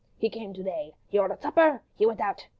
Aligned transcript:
He 0.17 0.31
came 0.31 0.51
to 0.55 0.63
day. 0.63 0.95
He 1.09 1.19
ordered 1.19 1.43
supper. 1.43 1.83
He 1.95 2.07
went 2.07 2.21
out. 2.21 2.47